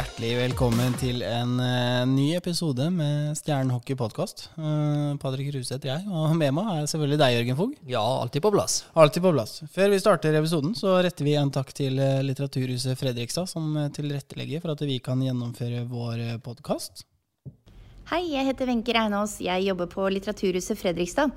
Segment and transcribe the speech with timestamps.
[0.00, 4.46] Hjertelig velkommen til en uh, ny episode med Stjernehockey podkast.
[4.56, 7.74] Uh, Patrick Ruse heter jeg, og med meg er selvfølgelig deg, Jørgen Fogg.
[7.90, 8.78] Ja, alltid på plass.
[8.96, 9.58] Alltid på plass.
[9.74, 13.92] Før vi starter episoden, så retter vi en takk til eh, Litteraturhuset Fredrikstad, som eh,
[13.92, 17.04] tilrettelegger for at vi kan gjennomføre vår podkast.
[18.10, 19.36] Hei, jeg heter Wenche Reinås.
[19.38, 21.30] Jeg jobber på Litteraturhuset Fredrikstad.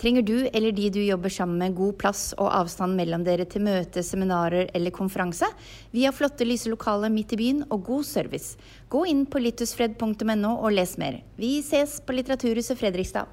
[0.00, 3.60] Trenger du eller de du jobber sammen med god plass og avstand mellom dere til
[3.66, 5.44] møte, seminarer eller konferanse?
[5.92, 8.56] Vi har flotte, lyse lokaler midt i byen og god service.
[8.88, 11.20] Gå inn på littusfred.no og les mer.
[11.36, 13.28] Vi ses på Litteraturhuset Fredrikstad.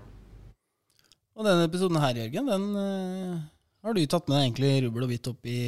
[1.32, 3.40] Og denne episoden her, Jørgen, den uh,
[3.88, 5.62] har du tatt med deg egentlig rubbel og hvitt opp i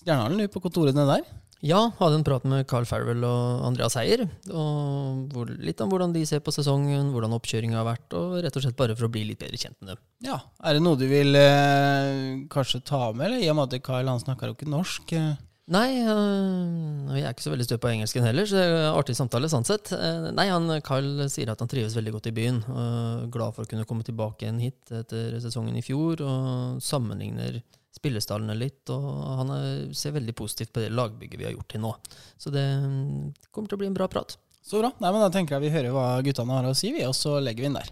[0.00, 1.28] Stjernehallen, på kontorene der?
[1.62, 4.24] Ja, hadde en prat med Carl Farrell og Andreas Heier.
[4.50, 8.64] Og litt om hvordan de ser på sesongen, hvordan oppkjøringa har vært, og rett og
[8.64, 10.00] slett bare for å bli litt bedre kjent med dem.
[10.26, 13.86] Ja, Er det noe du vil eh, kanskje ta med, eller i og med at
[13.86, 15.14] Carl han snakker jo ikke norsk?
[15.14, 15.38] Eh?
[15.70, 19.14] Nei, øh, jeg er ikke så veldig stø på engelsken heller, så det er artig
[19.14, 19.92] samtale sånn sett.
[19.94, 22.58] Uh, nei, han, Carl sier at han trives veldig godt i byen.
[22.66, 27.62] Uh, glad for å kunne komme tilbake igjen hit etter sesongen i fjor, og sammenligner
[27.94, 28.82] spillestallene litt.
[28.92, 29.52] Og han
[29.96, 31.92] ser veldig positivt på det lagbygget vi har gjort til nå.
[32.40, 34.36] Så det mm, kommer til å bli en bra prat.
[34.62, 34.92] Så bra.
[35.02, 37.38] Nei, men Da tenker jeg vi hører hva guttene har å si, vi, og så
[37.42, 37.90] legger vi inn der.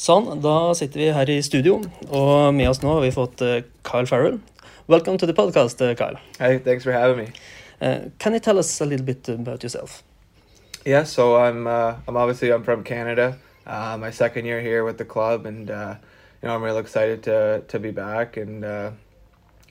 [0.00, 1.76] Sånn, da sitter vi her i studio,
[2.08, 4.38] og med oss nå har vi fått uh, Kyle Farrell.
[4.88, 6.16] Welcome to the podcast, uh, Kyle.
[6.38, 7.26] Hey, thanks for having me.
[7.80, 10.02] Uh, can you tell us a little bit about yourself?
[10.86, 13.38] Yeah, so I'm uh, I'm obviously I'm from Canada.
[13.66, 15.94] Uh, my second year here with the club, and uh,
[16.42, 18.36] you know, I'm really excited to to be back.
[18.36, 18.90] And uh,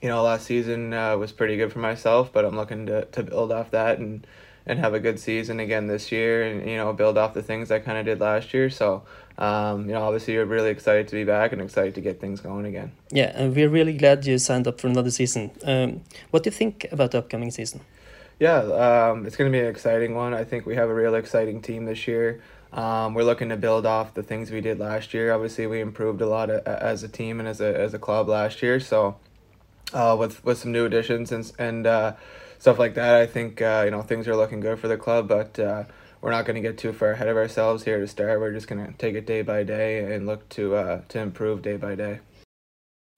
[0.02, 3.22] you know, last season uh, was pretty good for myself, but I'm looking to to
[3.22, 4.26] build off that and
[4.66, 7.70] and have a good season again this year, and you know, build off the things
[7.70, 8.70] I kind of did last year.
[8.70, 9.02] So.
[9.38, 12.42] Um, you know, obviously, you're really excited to be back and excited to get things
[12.42, 12.92] going again.
[13.10, 15.50] Yeah, and we're really glad you signed up for another season.
[15.64, 17.80] Um, what do you think about the upcoming season?
[18.38, 20.34] Yeah, um, it's going to be an exciting one.
[20.34, 22.42] I think we have a real exciting team this year.
[22.72, 25.32] Um, we're looking to build off the things we did last year.
[25.32, 28.62] Obviously, we improved a lot as a team and as a, as a club last
[28.62, 28.78] year.
[28.78, 29.16] So,
[29.92, 32.12] uh, with with some new additions and and uh,
[32.58, 35.26] stuff like that, I think uh, you know things are looking good for the club.
[35.26, 35.84] But uh,
[36.20, 38.38] we're not going to get too far ahead of ourselves here to start.
[38.40, 41.62] We're just going to take it day by day and look to uh, to improve
[41.62, 42.20] day by day.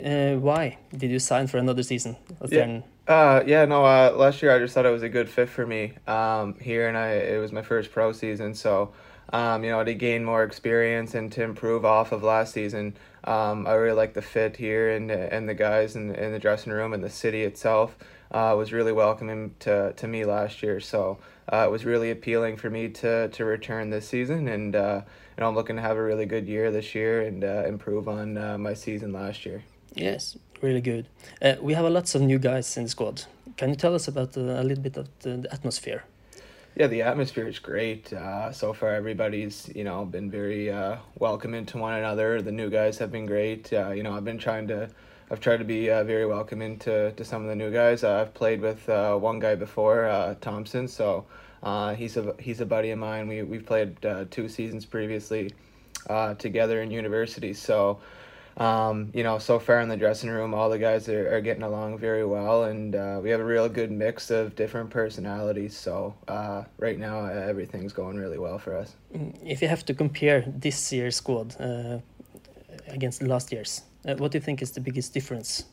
[0.02, 2.16] Uh, why did you sign for another season?
[2.48, 2.80] yeah.
[3.06, 5.66] Uh, yeah, no, uh, last year I just thought it was a good fit for
[5.66, 8.92] me um, here, and I it was my first pro season, so
[9.30, 12.96] um, you know, to gain more experience and to improve off of last season.
[13.24, 16.72] Um, I really like the fit here and and the guys in, in the dressing
[16.72, 17.96] room and the city itself
[18.32, 20.80] uh, was really welcoming to, to me last year.
[20.80, 21.18] So
[21.52, 24.48] uh, it was really appealing for me to, to return this season.
[24.48, 25.02] And uh,
[25.42, 28.38] know, I'm looking to have a really good year this year and uh, improve on
[28.38, 29.62] uh, my season last year.
[29.94, 31.06] Yes, really good.
[31.42, 33.24] Uh, we have a lots of new guys in the squad.
[33.56, 36.04] Can you tell us about a little bit of the, the atmosphere?
[36.74, 38.10] Yeah, the atmosphere is great.
[38.14, 42.40] Uh, so far, everybody's you know been very uh, welcoming to one another.
[42.40, 43.70] The new guys have been great.
[43.70, 44.88] Uh, you know, I've been trying to,
[45.30, 48.04] I've tried to be uh, very welcoming to, to some of the new guys.
[48.04, 50.88] Uh, I've played with uh, one guy before, Thompson.
[50.88, 51.26] So
[51.94, 53.28] he's a he's a buddy of mine.
[53.28, 53.98] We we've played
[54.30, 55.52] two seasons previously
[56.38, 57.52] together in university.
[57.52, 58.00] So
[58.56, 61.62] um, you know, so far in the dressing room, all the guys are, are getting
[61.62, 65.76] along very well, and uh, we have a real good mix of different personalities.
[65.76, 68.94] So uh, right now, everything's going really well for us.
[69.14, 71.98] Mm, if you have to compare this year's squad uh,
[72.88, 75.64] against last year's, uh, what do you think is the biggest difference?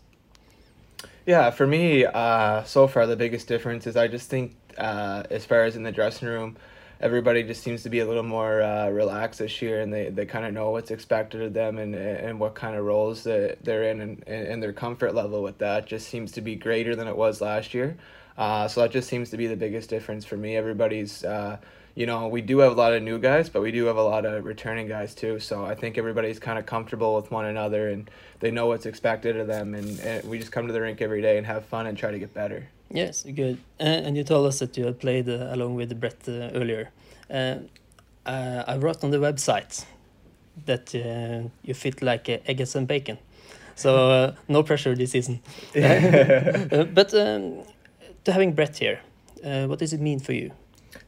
[1.25, 5.46] Yeah, for me, uh, so far the biggest difference is I just think, uh, as
[5.46, 6.58] far as in the dressing room,
[7.00, 10.25] everybody just seems to be a little more uh, relaxed this year, and they, they
[10.25, 13.84] kind of know what's expected of them and and what kind of roles that they're
[13.84, 17.16] in, and, and their comfort level with that just seems to be greater than it
[17.16, 17.98] was last year.
[18.38, 20.56] Uh, so that just seems to be the biggest difference for me.
[20.56, 21.57] Everybody's, uh,
[21.94, 24.01] you know, we do have a lot of new guys, but we do have a
[24.01, 25.42] lot of returning guys too.
[25.42, 28.10] So I think everybody's kind of comfortable with one another, and
[28.40, 31.22] they know what's expected of them, and, and we just come to the rink every
[31.22, 32.69] day and have fun and try to get better.
[32.91, 33.57] Yes, good.
[33.80, 36.89] Uh, and you told us that you had played uh, along with Brett uh, earlier.
[37.30, 37.56] Uh,
[38.25, 39.86] uh, I wrote on the website
[40.65, 43.18] that uh, you fit like eggs and bacon.
[43.75, 45.41] So no pressure this season.
[45.74, 47.63] but um,
[48.25, 49.00] to having Brett here,
[49.41, 50.51] what does it mean for you?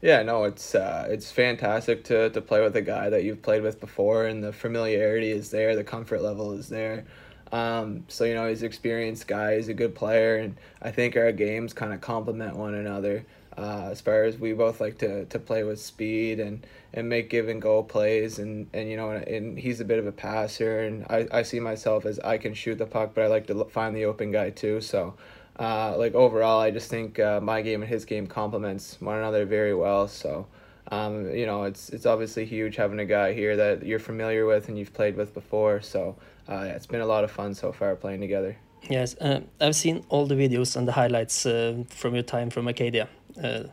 [0.00, 3.62] Yeah, no, it's uh, it's fantastic to, to play with a guy that you've played
[3.62, 7.04] with before, and the familiarity is there, the comfort level is there.
[7.52, 11.16] Um, so you know he's an experienced guy, he's a good player, and I think
[11.16, 13.24] our games kind of complement one another.
[13.56, 17.28] Uh, as far as we both like to, to play with speed and, and make
[17.28, 20.80] give and go plays and, and you know and he's a bit of a passer
[20.80, 23.64] and I, I see myself as I can shoot the puck but I like to
[23.66, 25.12] find the open guy too so
[25.58, 29.44] uh, like overall, I just think uh, my game and his game complements one another
[29.44, 30.08] very well.
[30.08, 30.46] So,
[30.90, 34.68] um, you know, it's it's obviously huge having a guy here that you're familiar with
[34.68, 35.80] and you've played with before.
[35.80, 36.16] So,
[36.48, 38.56] uh, it's been a lot of fun so far playing together.
[38.90, 42.66] Yes, uh, I've seen all the videos and the highlights uh, from your time from
[42.66, 43.08] Acadia.
[43.42, 43.64] Uh,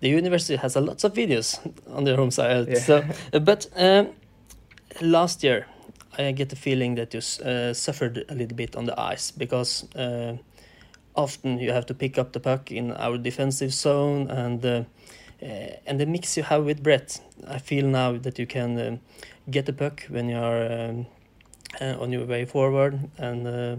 [0.00, 1.58] the university has a lots of videos
[1.88, 2.68] on their home site.
[2.68, 2.78] Yeah.
[2.78, 4.08] So, but um,
[5.02, 5.66] last year,
[6.18, 9.84] I get the feeling that you uh, suffered a little bit on the ice because
[9.94, 10.36] uh,
[11.14, 14.84] often you have to pick up the puck in our defensive zone and uh, uh,
[15.42, 17.20] and the mix you have with Brett.
[17.46, 19.00] I feel now that you can um,
[19.50, 21.06] get the puck when you are um,
[21.80, 23.76] uh, on your way forward and uh,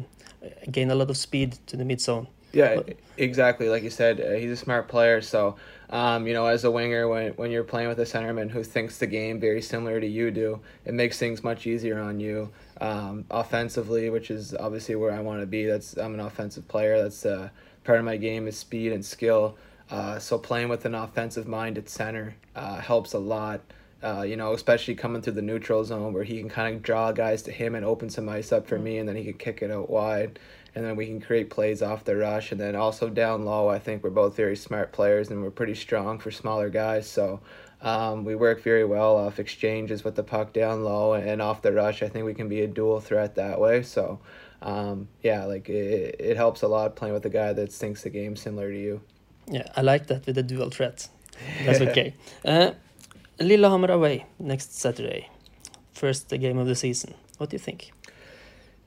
[0.72, 2.28] gain a lot of speed to the mid zone.
[2.54, 2.82] Yeah,
[3.18, 3.70] exactly.
[3.70, 5.22] Like you said, uh, he's a smart player.
[5.22, 5.56] So,
[5.90, 8.98] um, you know, as a winger, when when you're playing with a centerman who thinks
[8.98, 13.26] the game very similar to you do, it makes things much easier on you um,
[13.32, 15.66] offensively, which is obviously where I want to be.
[15.66, 17.02] That's I'm an offensive player.
[17.02, 17.50] That's uh,
[17.86, 19.58] part of my game is speed and skill.
[19.92, 23.62] Uh, so playing with an offensive minded center uh, helps a lot.
[24.04, 27.12] Uh, you know, especially coming through the neutral zone where he can kind of draw
[27.12, 29.62] guys to him and open some ice up for me, and then he can kick
[29.62, 30.40] it out wide
[30.74, 32.52] and then we can create plays off the rush.
[32.52, 35.76] And then also down low, I think we're both very smart players and we're pretty
[35.76, 37.10] strong for smaller guys.
[37.10, 37.42] So
[37.82, 41.74] um, we work very well off exchanges with the puck down low and off the
[41.74, 42.02] rush.
[42.02, 43.84] I think we can be a dual threat that way.
[43.84, 44.20] So
[44.62, 48.10] um, yeah, like it, it helps a lot playing with a guy that thinks the
[48.10, 49.02] game similar to you.
[49.48, 51.08] Yeah, I like that with the dual threat.
[51.66, 52.14] That's okay.
[52.46, 52.72] Uh,
[53.40, 55.30] Lillehammer away next Saturday,
[55.94, 57.14] first game of the season.
[57.38, 57.92] What do you think?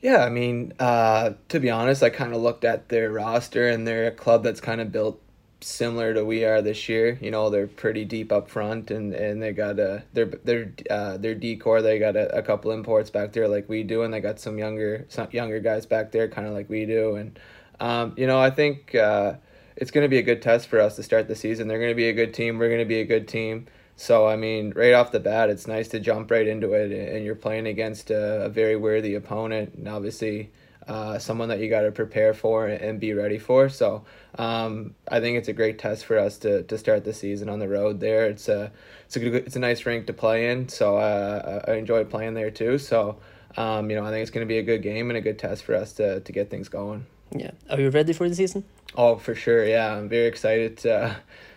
[0.01, 3.87] Yeah, I mean, uh, to be honest, I kind of looked at their roster and
[3.87, 5.21] they're a club that's kind of built
[5.65, 7.19] similar to we are this year.
[7.21, 11.17] You know, they're pretty deep up front and, and they got a their their uh,
[11.17, 11.83] their decor.
[11.83, 14.59] They got a, a couple imports back there like we do, and they got some
[14.59, 17.17] younger some younger guys back there, kind of like we do.
[17.17, 17.39] And
[17.81, 19.35] um, you know, I think uh,
[19.77, 21.69] it's going to be a good test for us to start the season.
[21.69, 22.59] They're going to be a good team.
[22.59, 23.67] We're going to be a good team.
[23.97, 27.25] So I mean, right off the bat, it's nice to jump right into it, and
[27.25, 30.51] you're playing against a, a very worthy opponent, and obviously
[30.89, 33.69] uh, someone that you got to prepare for and be ready for.
[33.69, 34.05] So
[34.37, 37.59] um, I think it's a great test for us to, to start the season on
[37.59, 38.01] the road.
[38.01, 38.73] There, it's a
[39.07, 40.69] it's a good, it's a nice rink to play in.
[40.69, 42.79] So uh, I enjoy playing there too.
[42.79, 43.19] So
[43.57, 45.39] um, you know, I think it's going to be a good game and a good
[45.39, 47.07] test for us to to get things going.
[47.33, 48.65] Yeah, are you ready for the season?
[48.97, 49.65] Oh, for sure.
[49.67, 51.17] Yeah, I'm very excited to,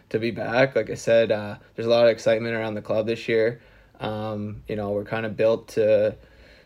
[0.10, 0.76] to be back.
[0.76, 3.62] Like I said, uh, there's a lot of excitement around the club this year.
[4.00, 6.16] Um, you know, we're kind of built to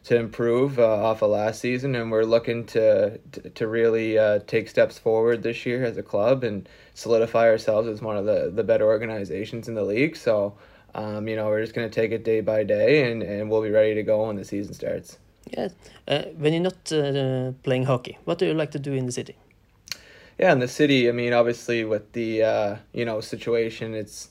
[0.03, 4.39] to improve uh, off of last season, and we're looking to to, to really uh,
[4.47, 8.51] take steps forward this year as a club and solidify ourselves as one of the,
[8.53, 10.15] the better organizations in the league.
[10.15, 10.55] So,
[10.95, 13.61] um, you know, we're just going to take it day by day, and, and we'll
[13.61, 15.17] be ready to go when the season starts.
[15.49, 15.69] Yeah.
[16.07, 19.11] Uh, when you're not uh, playing hockey, what do you like to do in the
[19.11, 19.35] city?
[20.37, 24.29] Yeah, in the city, I mean, obviously with the uh, you know situation, it's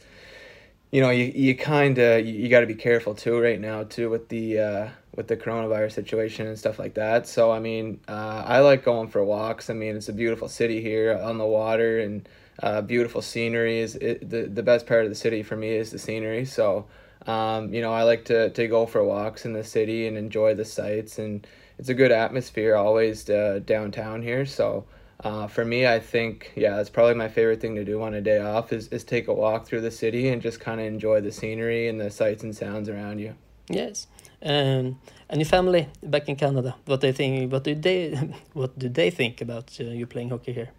[0.91, 3.85] you know you you kind of you, you got to be careful too right now
[3.85, 7.29] too with the uh, with the coronavirus situation and stuff like that.
[7.29, 9.71] So I mean, uh, I like going for walks.
[9.71, 12.29] I mean, it's a beautiful city here on the water and
[12.63, 13.81] uh, beautiful scenery.
[13.81, 16.45] Is it, the the best part of the city for me is the scenery.
[16.45, 16.87] So
[17.27, 20.55] um, you know, I like to to go for walks in the city and enjoy
[20.55, 21.47] the sights and
[21.79, 24.47] it's a good atmosphere always uh, downtown here.
[24.47, 24.85] So.
[25.23, 28.23] Uh, for me, I think yeah, that's probably my favorite thing to do on a
[28.23, 31.21] day off is, is take a walk through the city and just kind of enjoy
[31.21, 33.35] the scenery and the sights and sounds around you.
[33.69, 34.07] Yes.
[34.43, 34.99] Um,
[35.29, 37.53] and your family back in Canada, what they think?
[37.53, 38.17] What do they?
[38.55, 40.71] What do they think about uh, you playing hockey here?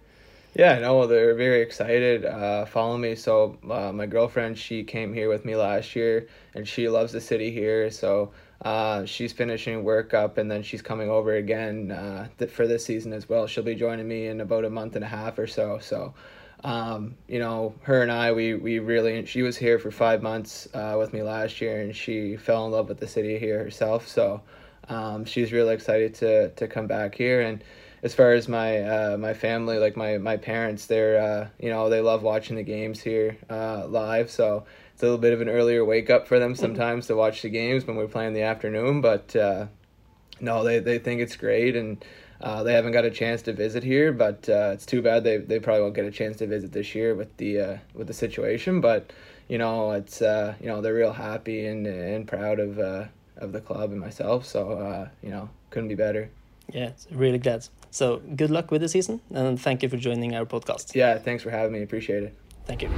[0.53, 2.25] Yeah, no, they're very excited.
[2.25, 3.15] Uh, follow me.
[3.15, 7.22] So uh, my girlfriend, she came here with me last year, and she loves the
[7.22, 7.89] city here.
[7.89, 8.31] So
[8.62, 12.84] uh, she's finishing work up, and then she's coming over again uh, th- for this
[12.86, 13.48] season as well.
[13.48, 15.79] She'll be joining me in about a month and a half or so.
[15.79, 16.13] So,
[16.65, 19.25] um, you know, her and I, we we really.
[19.25, 22.72] She was here for five months uh, with me last year, and she fell in
[22.74, 24.05] love with the city here herself.
[24.05, 24.41] So,
[24.89, 27.63] um, she's really excited to to come back here and
[28.03, 31.89] as far as my uh, my family, like my my parents, they're uh, you know
[31.89, 34.31] they love watching the games here uh, live.
[34.31, 37.41] So it's a little bit of an earlier wake up for them sometimes to watch
[37.41, 39.01] the games when we're playing in the afternoon.
[39.01, 39.67] But uh,
[40.39, 42.03] no, they they think it's great, and
[42.41, 44.12] uh, they haven't got a chance to visit here.
[44.12, 46.96] But uh, it's too bad they they probably won't get a chance to visit this
[46.96, 48.81] year with the uh, with the situation.
[48.81, 49.13] But
[49.48, 53.05] you know it's uh, you know they're real happy and and proud of uh,
[53.38, 54.48] of the club and myself.
[54.48, 56.31] So uh, you know couldn't be better.
[56.74, 57.67] Yeah, really glad.
[57.91, 60.95] So good luck with the season, and thank you for joining our podcast.
[60.95, 61.83] Yeah, thanks for having me.
[61.83, 62.33] Appreciate it.
[62.65, 62.89] Thank you.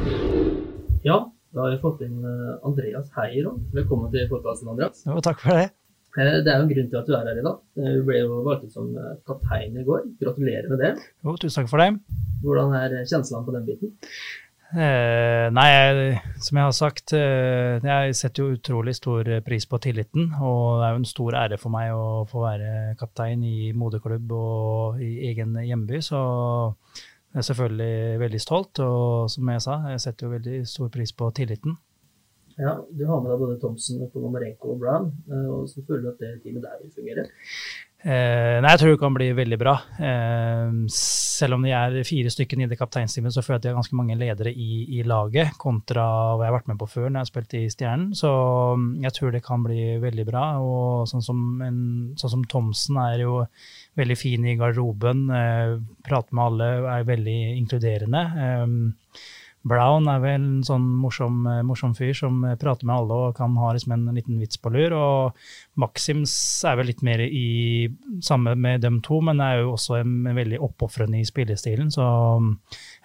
[1.03, 3.57] Ja, da har vi fått inn eh, Andreas Heiron.
[3.73, 5.01] Velkommen til podkasten, Andreas.
[5.07, 5.71] Jo, takk for det.
[6.13, 7.57] Eh, det er jo en grunn til at du er her i dag.
[7.81, 8.93] Eh, du ble jo valgt ut som
[9.25, 10.05] kaptein i går.
[10.21, 10.93] Gratulerer med det.
[11.25, 11.89] Jo, tusen takk for det.
[12.45, 13.97] Hvordan er kjenslene på den biten?
[14.74, 19.77] Eh, nei, jeg, som jeg har sagt, eh, jeg setter jo utrolig stor pris på
[19.84, 20.32] tilliten.
[20.42, 24.34] Og det er jo en stor ære for meg å få være kaptein i moderklubb
[24.34, 26.01] og i egen hjemby.
[26.01, 28.82] Så jeg er selvfølgelig veldig stolt.
[28.82, 31.77] Og som jeg sa, jeg setter jo veldig stor pris på tilliten.
[32.58, 35.12] Ja, Du har med deg både Thomsen, Ponomarenko og Brown.
[35.25, 37.30] Hvordan Så føler du at det teamet der vil fungere?
[38.03, 39.74] Eh, nei, jeg tror det kan bli veldig bra.
[39.95, 43.77] Eh, selv om de er fire stykker i det så føler jeg at de har
[43.77, 46.03] ganske mange ledere i, i, laget, kontra
[46.36, 48.10] hva jeg har vært med på før når jeg har spilt i Stjernen.
[48.19, 48.31] Så
[48.75, 50.43] mm, jeg tror det kan bli veldig bra.
[50.60, 51.79] Og sånn som, en,
[52.19, 53.38] sånn Thomsen er jo
[54.00, 58.25] veldig fin i garderoben, eh, prater med alle, er veldig inkluderende.
[58.43, 59.24] Eh,
[59.63, 63.38] Brown er vel en sånn morsom, eh, morsom, fyr som eh, prater med alle og
[63.38, 64.96] kan ha liksom en liten vits på lur.
[64.98, 66.34] Og Maxims
[66.67, 67.88] er vel litt mer i
[68.24, 71.93] samme med dem to, men er jo også en, en veldig oppofrende i spillestilen.
[71.96, 72.51] Så mm,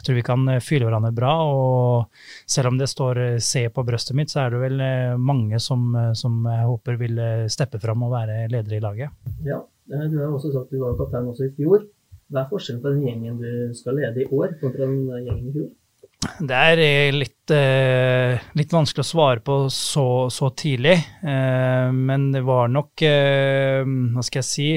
[0.00, 1.32] jeg tror vi kan eh, fylle hverandre bra.
[1.46, 4.86] Og selv om det står C på brøstet mitt, så er det vel
[5.22, 7.20] mange som, som jeg håper vil
[7.52, 9.34] steppe fram og være ledere i laget.
[9.46, 11.86] Ja, du har også sagt du var kaptein også i fjor.
[12.28, 15.54] Hva er forskjellen på den gjengen du skal lede i år, kontra den gjengen i
[15.54, 15.76] fjor?
[16.18, 20.96] Det er eh, litt, eh, litt, vanskelig å svare på så, så tidlig.
[21.22, 24.70] Eh, men det var nok Hva skal jeg si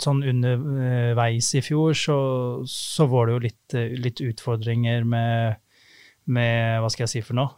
[0.00, 2.16] Sånn underveis i fjor så,
[2.70, 5.60] så var det jo litt, litt utfordringer med,
[6.24, 7.52] med, Hva skal jeg si for noe?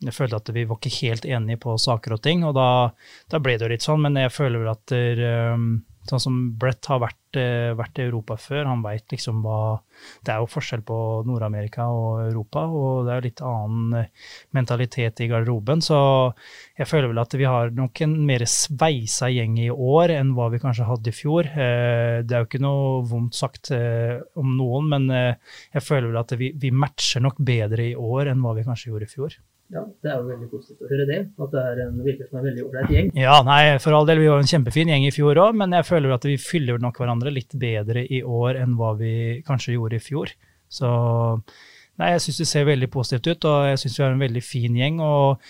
[0.00, 2.68] Jeg følte at vi var ikke helt enige på saker og ting, og da,
[3.30, 4.02] da ble det jo litt sånn.
[4.02, 5.58] Men jeg føler vel at der,
[6.08, 9.80] Sånn som Brett har vært, vært i Europa før, han veit liksom hva
[10.24, 10.96] Det er jo forskjell på
[11.28, 15.82] Nord-Amerika og Europa, og det er jo litt annen eh, mentalitet i garderoben.
[15.84, 15.98] Så
[16.78, 20.48] jeg føler vel at vi har nok en mer sveisa gjeng i år enn hva
[20.54, 21.50] vi kanskje hadde i fjor.
[21.52, 26.34] Eh, det er jo ikke noe vondt sagt om noen, men jeg føler vel at
[26.40, 29.40] vi, vi matcher nok bedre i år enn hva vi kanskje gjorde i fjor.
[29.70, 31.18] Ja, Det er jo veldig positivt å høre det.
[31.38, 33.10] At det er en virker som en veldig ålreit gjeng.
[33.18, 34.22] Ja, nei, for all del.
[34.22, 36.98] Vi var en kjempefin gjeng i fjor òg, men jeg føler at vi fyller nok
[36.98, 39.12] hverandre litt bedre i år enn hva vi
[39.46, 40.32] kanskje gjorde i fjor.
[40.70, 40.90] Så
[42.00, 44.42] nei, jeg syns det ser veldig positivt ut, og jeg syns vi har en veldig
[44.42, 45.00] fin gjeng.
[45.04, 45.46] og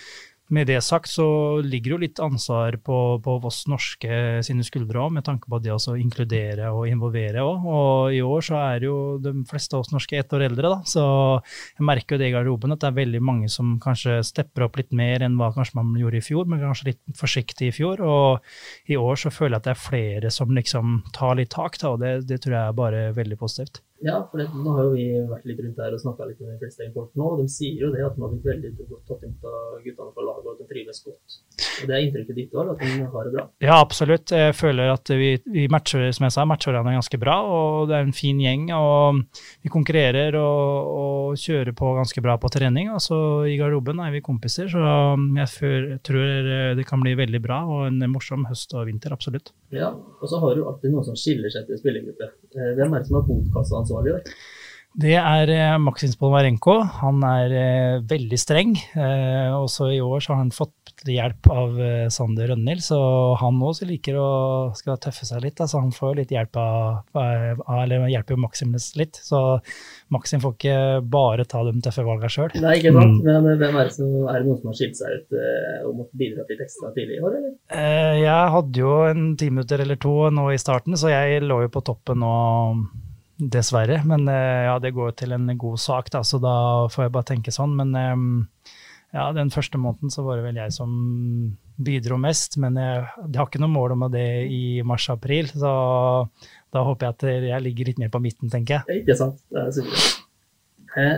[0.51, 1.27] med det sagt så
[1.63, 5.73] ligger jo litt ansvar på, på oss norske sine skuldre òg, med tanke på det
[5.75, 7.67] å inkludere og involvere òg.
[7.71, 10.81] Og i år så er jo de fleste av oss norske ett år eldre, da.
[10.89, 11.05] Så
[11.79, 14.81] jeg merker jo det i garderoben at det er veldig mange som kanskje stepper opp
[14.81, 18.03] litt mer enn hva kanskje man gjorde i fjor, men kanskje litt forsiktig i fjor.
[18.03, 21.79] Og i år så føler jeg at det er flere som liksom tar litt tak,
[21.81, 23.83] da, og det, det tror jeg er bare veldig positivt.
[24.01, 26.55] Ja, for det, nå har jo vi vært litt rundt her og snakka litt med
[26.55, 29.27] de fleste folk nå, de sier jo det at de har blitt veldig godt tatt
[29.27, 31.39] imot av guttene på laget, trives godt.
[31.83, 33.45] Og Det er inntrykket ditt òg, at de har det bra?
[33.63, 34.33] Ja, absolutt.
[34.33, 37.99] Jeg føler at vi, vi matcher som jeg sa, matcher hverandre ganske bra, og det
[37.99, 38.69] er en fin gjeng.
[38.77, 39.21] og
[39.65, 42.91] Vi konkurrerer og, og kjører på ganske bra på trening.
[42.95, 43.19] og så
[43.51, 44.85] I garderoben er vi kompiser, så
[45.37, 49.13] jeg, føler, jeg tror det kan bli veldig bra og en morsom høst og vinter,
[49.15, 49.53] absolutt.
[49.75, 52.33] Ja, og så har du alltid noen som skiller seg til spillergruppe.
[52.55, 54.35] Eh, hvem er det som er botkassa ansvarlig der?
[54.99, 56.75] Det er Maksim Maxim Spolmarenko.
[56.99, 58.73] Han er eh, veldig streng.
[58.99, 62.99] Eh, også i år så har han fått hjelp av eh, Sander Rønhild, så
[63.41, 64.31] han også liker å
[64.77, 65.61] skal tøffe seg litt.
[65.63, 69.21] Altså han får litt hjelp av, Eller hjelper jo Maksim litt.
[69.23, 69.61] Så
[70.11, 72.51] Maksim får ikke bare ta de tøffe valgene sjøl.
[72.59, 73.21] Nei, ikke sant.
[73.23, 73.45] Mm.
[73.47, 76.01] Men hvem er det, som, er det noen som har skilt seg ut eh, og
[76.01, 77.55] måtte bidra litt ekstra tidlig i år, eller?
[77.79, 81.63] Eh, jeg hadde jo en ti minutter eller to nå i starten, så jeg lå
[81.67, 82.35] jo på toppen nå
[83.41, 84.03] Dessverre.
[84.05, 86.55] Men eh, ja, det går til en god sak, da, så da
[86.93, 87.75] får jeg bare tenke sånn.
[87.79, 88.31] Men ehm,
[89.15, 90.91] ja, den første måneden så var det vel jeg som
[91.81, 92.59] bidro mest.
[92.61, 95.73] Men jeg, jeg har ikke noe mål om det i mars-april, så
[96.71, 99.03] da håper jeg at jeg ligger litt mer på midten, tenker jeg.
[99.03, 99.41] Ikke sant.
[99.51, 100.21] Det er sikkert.
[101.01, 101.17] Eh,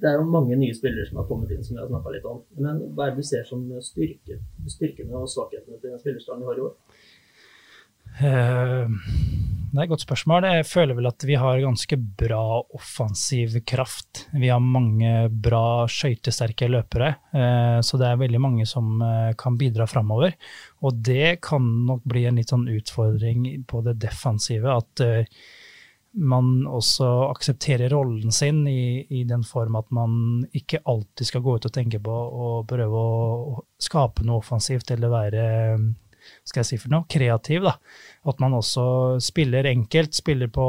[0.00, 2.28] det er jo mange nye spillere som har kommet inn, som vi har snakka litt
[2.28, 2.40] om.
[2.56, 4.38] Men hva er det du ser som styrke,
[4.72, 6.89] styrkene og svakhetene til den spillerstallen vi har i år?
[8.18, 8.90] Uh,
[9.70, 10.44] det er et godt spørsmål.
[10.50, 12.42] Jeg føler vel at vi har ganske bra
[12.74, 14.24] offensiv kraft.
[14.34, 19.54] Vi har mange bra skøytesterke løpere, eh, så det er veldig mange som eh, kan
[19.60, 20.34] bidra framover.
[20.82, 25.46] Og det kan nok bli en litt sånn utfordring på det defensive, at eh,
[26.18, 31.60] man også aksepterer rollen sin i, i, den form at man ikke alltid skal gå
[31.60, 35.44] ut og tenke på å prøve å skape noe offensivt eller være
[36.44, 37.68] skal jeg si for noe, kreativ.
[37.68, 37.76] da.
[38.30, 38.84] At man også
[39.24, 40.66] spiller enkelt, spiller på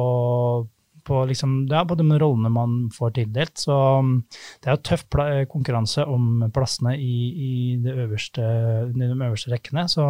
[1.04, 3.58] på, liksom, ja, på de rollene man får tildelt.
[3.58, 4.18] Så um,
[4.62, 5.06] det er jo tøff
[5.51, 7.54] konkurranse om plassene i, i,
[7.94, 8.46] øverste,
[8.90, 9.88] i de øverste rekkene.
[9.92, 10.06] Så,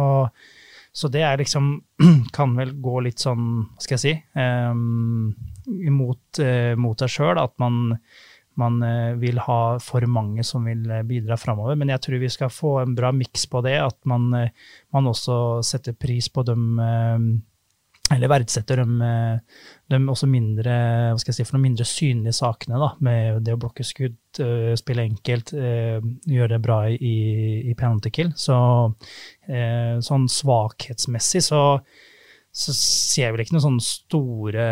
[0.92, 1.74] så, det er liksom
[2.36, 5.32] Kan vel gå litt sånn, hva skal jeg si, um,
[5.72, 7.40] imot uh, mot deg sjøl.
[7.40, 7.96] At man,
[8.60, 11.78] man uh, vil ha for mange som vil bidra framover.
[11.78, 13.78] Men jeg tror vi skal få en bra miks på det.
[13.82, 16.76] At man, uh, man også setter pris på dem
[18.12, 19.12] eller verdsetter de,
[19.88, 23.54] de også mindre hva skal jeg si, for noen mindre synlige sakene, da, med det
[23.54, 24.18] å blokke skudd,
[24.76, 27.14] spille enkelt, gjøre det bra i,
[27.70, 28.34] i penalty kill.
[28.36, 28.58] Så
[29.48, 31.62] sånn svakhetsmessig så,
[32.52, 34.64] så ser jeg vel ikke noen sånne store,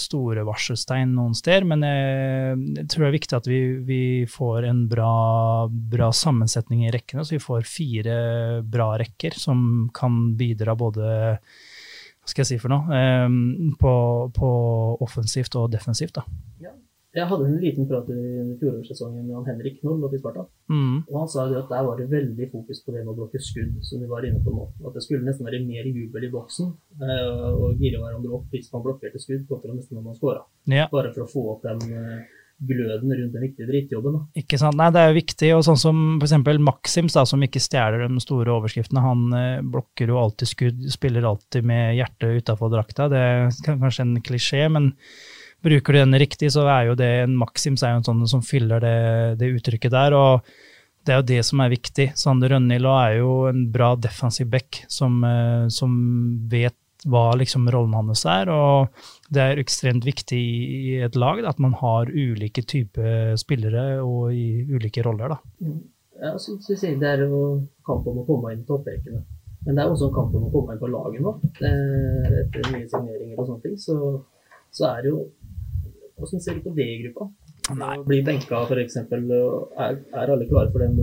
[0.00, 4.86] store varselstein noen steder, men jeg, tror det er viktig at vi, vi får en
[4.88, 5.12] bra,
[5.68, 8.16] bra, sammensetning i rekkene, så vi får fire
[8.64, 11.10] bra rekker som kan bidra både
[12.30, 13.92] skal jeg si for noe, um, på,
[14.36, 14.50] på,
[15.04, 16.20] offensivt og defensivt.
[16.20, 16.24] da.
[16.62, 16.74] Ja.
[17.10, 18.20] Jeg hadde en liten prat i
[18.60, 20.44] fjorårssesongen med han Henrik Knoll oppe i Sparta.
[20.70, 21.00] Mm.
[21.08, 23.40] Og Han sa jo at der var det veldig fokus på det med å blokke
[23.42, 24.68] skudd, som vi var inne på nå.
[24.86, 26.70] At det skulle nesten være mer jubel i boksen
[27.02, 30.44] uh, og gire hverandre opp hvis man blokkerte skudd, kontra nesten når man scora.
[30.70, 30.86] Ja.
[30.92, 34.16] Bare for å få opp den uh, gløden rundt den viktige drittjobben.
[34.16, 34.22] Da.
[34.42, 34.78] Ikke sant.
[34.78, 35.50] Nei, det er jo viktig.
[35.56, 36.36] Og sånn som f.eks.
[36.62, 41.26] Maxims, da, som ikke stjeler de store overskriftene, han eh, blokker jo alltid skudd, spiller
[41.26, 43.08] alltid med hjertet utafor drakta.
[43.10, 44.92] Det er kanskje en klisjé, men
[45.64, 48.44] bruker du den riktig, så er jo det en Maxims er jo en sånn som
[48.44, 48.98] fyller det,
[49.40, 50.16] det uttrykket der.
[50.16, 50.52] og
[51.06, 52.10] det er jo det som er viktig.
[52.18, 55.94] Sander Rønnhild er jo en bra defensiv back som, eh, som
[56.52, 56.76] vet
[57.08, 58.50] hva liksom rollen hans er.
[58.52, 58.90] Og
[59.32, 64.66] det er ekstremt viktig i et lag at man har ulike typer spillere og i
[64.68, 65.36] ulike roller.
[65.36, 65.40] Da.
[65.64, 65.80] Mm.
[66.20, 69.24] Ja, så, så Det er jo kamp om å komme inn på topprekene.
[69.64, 71.32] Men det er også en kamp om å komme inn på laget nå.
[71.56, 73.78] Etter nye signeringer og sånne ting.
[73.80, 73.96] Så,
[74.72, 75.24] så er det jo
[76.20, 77.30] Hvordan ser du på det i gruppa?
[77.80, 77.94] Nei.
[77.98, 78.98] Å bli benka f.eks.
[79.04, 80.98] Er, er alle klare for den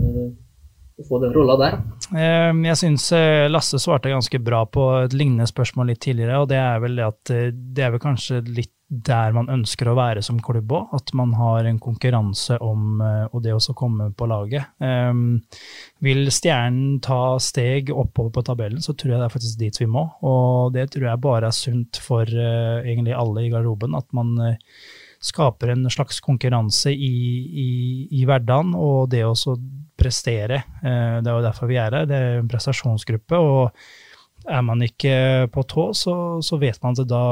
[0.97, 1.77] å få den rolla der?
[2.17, 6.49] Ehm, jeg syns eh, Lasse svarte ganske bra på et lignende spørsmål litt tidligere, og
[6.51, 10.21] det er vel at eh, det er vel kanskje litt der man ønsker å være
[10.23, 14.30] som klubb òg, at man har en konkurranse om eh, og det å komme på
[14.32, 14.69] laget.
[14.80, 15.41] Um,
[16.03, 19.89] vil Stjernen ta steg oppover på tabellen, så tror jeg det er faktisk dit vi
[19.91, 20.06] må.
[20.25, 24.34] Og det tror jeg bare er sunt for uh, egentlig alle i garderoben, at man
[24.39, 24.80] uh,
[25.23, 27.13] skaper en slags konkurranse i,
[27.65, 27.69] i,
[28.19, 29.34] i hverdagen, og det å
[29.97, 30.62] prestere.
[30.84, 32.10] Eh, det er jo derfor vi er her.
[32.10, 33.39] Det er en prestasjonsgruppe.
[33.39, 33.71] og
[34.47, 36.13] er man ikke på tå, så,
[36.45, 37.23] så vet man at da,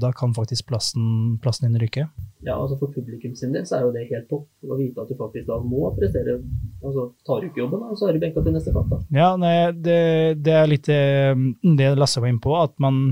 [0.00, 2.06] da kan faktisk plassen, plassen din ryke.
[2.42, 5.10] Ja, altså For publikum sin del så er jo det helt topp å vite at
[5.10, 6.38] du faktisk da må prestere.
[6.82, 8.94] altså Tar du ikke jobben, da, så er du benka til neste kamp.
[8.94, 9.02] da.
[9.14, 10.00] Ja, nei, det,
[10.40, 13.02] det, er litt eh, det Lasse var inne på, at man,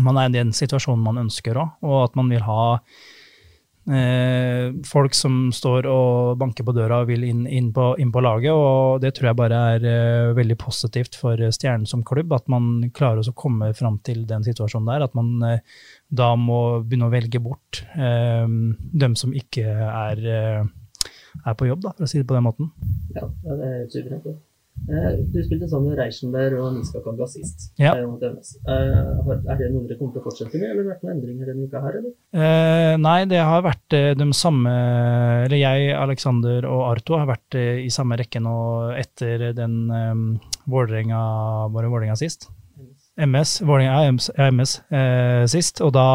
[0.00, 2.62] man er i den situasjonen man ønsker òg, og at man vil ha
[4.86, 8.52] folk som står og banker på døra og vil inn, inn, på, inn, på, laget.
[8.52, 12.90] Og det tror jeg bare er eh, veldig positivt for Stjernen som klubb, at man
[12.94, 15.06] klarer å komme fram til den situasjonen der.
[15.08, 15.64] At man eh,
[16.10, 21.82] da må begynne å velge bort eh, dem som ikke er, eh, er på jobb,
[21.88, 22.70] da, for å si det på den måten.
[23.16, 24.30] Ja, det er suverent.
[24.88, 27.68] Eh, du spilte sammen med Reichenberg og Niska Kanga sist.
[27.78, 27.92] Ja.
[27.94, 31.16] Eh, er det noe dere kommer til å fortsette med, eller har det vært noen
[31.16, 32.14] endringer denne uka her, eller?
[32.34, 34.72] Eh, nei, det har vært eh, de samme
[35.44, 38.56] Eller jeg, Alexander og Arto har vært i samme rekke nå
[38.98, 40.24] etter den um,
[40.70, 41.20] Vålerenga
[41.72, 42.48] Var det Vålerenga sist?
[43.20, 43.60] MS.
[43.66, 45.82] Vålerenga MS, MS eh, sist.
[45.84, 46.08] Og da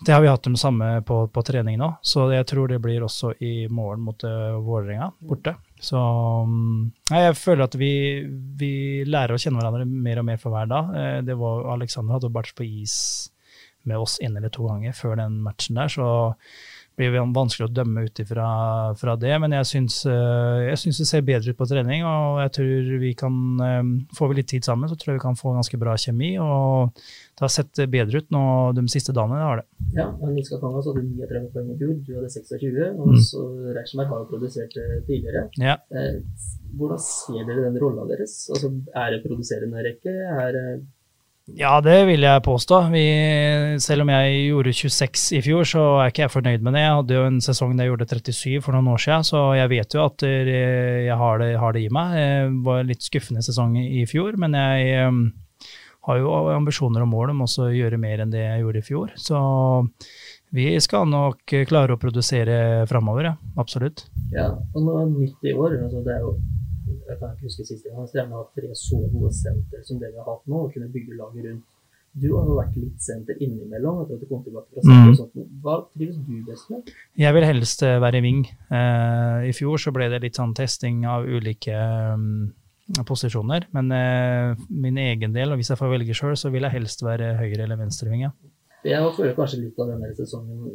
[0.00, 3.04] det har vi hatt dem samme på, på, trening nå, så jeg tror det blir
[3.06, 5.54] også i morgen mot uh, Vålerenga borte.
[5.78, 6.00] Så
[6.48, 6.80] mm,
[7.12, 7.92] nei, jeg føler at vi,
[8.58, 8.72] vi,
[9.06, 10.90] lærer å kjenne hverandre mer og mer for hver dag.
[10.98, 12.96] Eh, det var Alexander hadde vært på is
[13.84, 16.08] med oss en eller to ganger før den matchen der, så
[16.98, 19.32] blir vanskelig å dømme ut fra det.
[19.42, 22.92] Men jeg syns, eh, jeg syns, det ser bedre ut på trening, og jeg tror
[23.04, 23.40] vi kan
[24.14, 26.38] få Får vi litt tid sammen, så tror jeg vi kan få ganske bra kjemi.
[26.40, 26.94] og
[27.34, 29.36] det har sett bedre ut nå de siste dagene.
[29.36, 29.66] det har det.
[29.98, 32.78] Ja, Niska Kangas hadde 39 poeng i fjor, du hadde 26.
[32.94, 33.18] Og mm.
[33.26, 33.42] så
[33.74, 34.76] Reichenberg har jo produsert
[35.08, 35.48] tidligere.
[35.60, 35.74] Ja.
[35.90, 36.22] Eh,
[36.78, 38.36] hvordan ser dere den rolla deres?
[38.54, 40.14] Altså, er det produserende rekke?
[40.14, 40.66] Er det
[41.52, 42.78] ja, det vil jeg påstå.
[42.94, 43.04] Vi,
[43.84, 46.84] selv om jeg gjorde 26 i fjor, så er ikke jeg fornøyd med det.
[46.86, 49.72] Jeg hadde jo en sesong der jeg gjorde 37 for noen år siden, så jeg
[49.74, 52.16] vet jo at jeg har det, har det i meg.
[52.16, 55.04] Det var en litt skuffende sesong i fjor, men jeg
[56.04, 58.88] har jo ambisjoner og mål om også å gjøre mer enn det jeg gjorde i
[58.88, 59.12] fjor.
[59.20, 59.38] Så
[60.54, 63.36] vi skal nok klare å produsere framover, ja.
[63.60, 64.06] Absolutt.
[64.32, 65.76] Ja, og noe nytt i år.
[65.86, 66.36] Altså det er jo
[67.08, 70.10] jeg kan ikke huske siste gang, Stjernen gjerne hatt tre så gode senter som det
[70.12, 71.70] vi har hatt nå, og kunne bygge laget rundt.
[72.14, 75.00] Du har jo vært litt senter innimellom etter at du kom tilbake fra senter.
[75.02, 75.08] Mm.
[75.10, 75.54] og sånt.
[75.64, 76.92] Hva trives du best med?
[77.18, 78.44] Jeg vil helst eh, være wing.
[78.70, 83.66] Eh, I fjor så ble det litt sånn testing av ulike mm, posisjoner.
[83.74, 87.02] Men eh, min egen del, og hvis jeg får velge sjøl, så vil jeg helst
[87.02, 88.28] være høyre- eller venstreving.
[88.28, 88.34] Ja.
[88.84, 90.66] Jeg føler kanskje litt av denne sesongen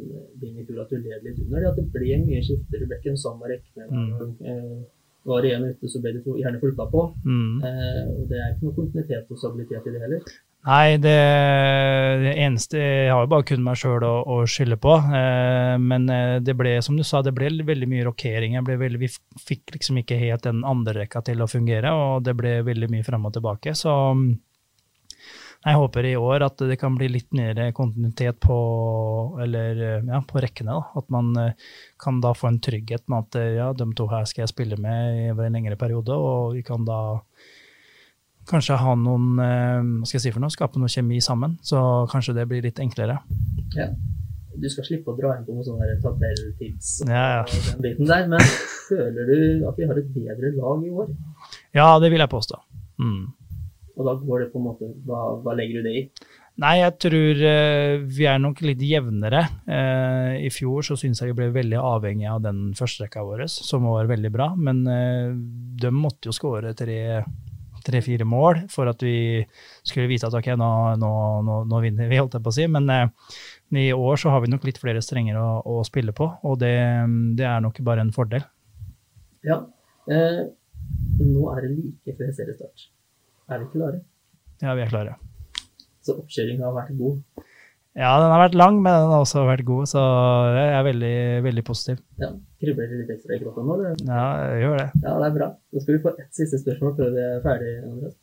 [0.42, 1.68] din i fjor at du led litt under det.
[1.70, 2.84] At det ble mye skifter.
[3.00, 3.86] En samme rekke.
[3.88, 4.80] Mm.
[5.28, 7.02] Var det en ute, så ble de gjerne flytta på.
[7.24, 7.58] Mm.
[7.66, 10.30] Eh, og det er ikke noe kontinuitet og stabilitet i det heller.
[10.68, 11.16] Nei, det,
[12.20, 14.96] det eneste Jeg har jo bare kun meg sjøl å, å skylde på.
[14.96, 18.58] Eh, men eh, det ble, som du sa, det ble veldig mye rokering.
[18.68, 19.08] Veldig, vi
[19.40, 23.06] fikk liksom ikke helt den andre rekka til å fungere, og det ble veldig mye
[23.06, 23.76] fram og tilbake.
[23.76, 24.28] Så mm,
[25.60, 28.56] jeg håper i år at det kan bli litt mer kontinuitet på,
[29.44, 30.72] eller, ja, på rekkene.
[30.72, 31.00] Da.
[31.02, 34.24] At man eh, kan da få en trygghet med at eh, ja, de to her
[34.28, 37.00] skal jeg spille med over en lengre periode, og vi kan da
[38.48, 41.58] kanskje ha noen eh, hva skal jeg si for noe, skape noe kjemi sammen.
[41.60, 43.18] Så kanskje det blir litt enklere.
[43.76, 43.90] Ja.
[44.60, 47.44] Du skal slippe å dra inn på noen sånne tabelltips og Ja, ja.
[47.68, 48.42] den biten der, men
[48.88, 51.12] føler du at vi har et bedre lag i år?
[51.76, 52.58] Ja, det vil jeg påstå.
[53.00, 53.28] Mm.
[53.96, 56.04] Og da går det på en måte Hva, hva legger du det i?
[56.60, 59.46] Nei, jeg tror uh, vi er nok litt jevnere.
[59.64, 63.86] Uh, I fjor så syns jeg vi ble veldig avhengig av den førsterekka vår, som
[63.88, 64.50] var veldig bra.
[64.60, 65.30] Men uh,
[65.80, 69.40] de måtte jo skåre tre-fire mål for at vi
[69.86, 71.12] skulle vite at ok, nå, nå,
[71.46, 72.68] nå, nå vinner vi, holdt jeg på å si.
[72.70, 73.34] Men eh,
[73.80, 76.76] i år så har vi nok litt flere strenger å, å spille på, og det,
[77.38, 78.44] det er nok bare en fordel.
[79.46, 79.62] Ja.
[80.10, 80.42] Eh,
[81.20, 82.90] nå er det like før seriestart.
[83.50, 84.00] Er vi klare?
[84.62, 85.16] Ja, vi er klare.
[86.04, 87.16] Så oppkjøringa har vært god.
[87.98, 90.00] Ja, den har vært lang, men den har også vært god, så
[90.54, 91.14] jeg er veldig,
[91.48, 91.98] veldig positiv.
[92.22, 92.30] Ja.
[92.62, 93.76] Kribler det litt ekstra i kroppen nå?
[93.80, 93.96] Eller?
[94.06, 94.86] Ja, jeg gjør det.
[95.02, 95.48] Ja, det er bra.
[95.74, 98.14] Da skal vi få ett siste spørsmål før vi er ferdig, Andreas.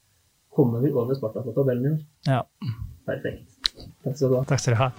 [0.57, 1.99] Kommer vi over Sparta på tabellen i år?
[2.31, 2.41] Ja.
[3.05, 3.59] Perfekt.
[4.07, 4.43] Takk skal du ha.
[4.49, 4.89] Takk skal du ha.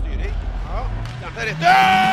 [0.00, 0.34] Styring.
[0.72, 0.82] Ja,
[1.36, 2.07] det er rett.